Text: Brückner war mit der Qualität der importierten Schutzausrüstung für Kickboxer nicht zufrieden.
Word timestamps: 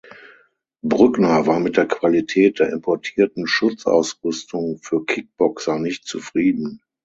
Brückner 0.81 1.45
war 1.45 1.59
mit 1.59 1.77
der 1.77 1.85
Qualität 1.87 2.57
der 2.57 2.71
importierten 2.71 3.45
Schutzausrüstung 3.45 4.79
für 4.79 5.05
Kickboxer 5.05 5.77
nicht 5.77 6.07
zufrieden. 6.07 6.81